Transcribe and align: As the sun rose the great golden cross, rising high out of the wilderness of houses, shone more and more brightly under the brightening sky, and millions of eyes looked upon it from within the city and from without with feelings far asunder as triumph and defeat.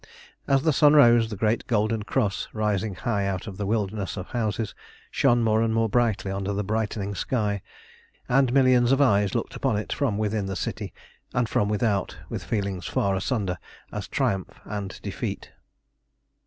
As 0.47 0.63
the 0.63 0.73
sun 0.73 0.95
rose 0.95 1.29
the 1.29 1.35
great 1.35 1.67
golden 1.67 2.01
cross, 2.01 2.47
rising 2.53 2.95
high 2.95 3.27
out 3.27 3.45
of 3.45 3.57
the 3.57 3.67
wilderness 3.67 4.17
of 4.17 4.29
houses, 4.29 4.73
shone 5.11 5.43
more 5.43 5.61
and 5.61 5.75
more 5.75 5.87
brightly 5.89 6.31
under 6.31 6.53
the 6.53 6.63
brightening 6.63 7.13
sky, 7.13 7.61
and 8.27 8.51
millions 8.51 8.91
of 8.91 8.99
eyes 8.99 9.35
looked 9.35 9.55
upon 9.55 9.77
it 9.77 9.93
from 9.93 10.17
within 10.17 10.47
the 10.47 10.55
city 10.55 10.91
and 11.35 11.47
from 11.47 11.69
without 11.69 12.17
with 12.29 12.43
feelings 12.43 12.87
far 12.87 13.13
asunder 13.15 13.59
as 13.91 14.07
triumph 14.07 14.59
and 14.65 14.99
defeat. 15.03 15.51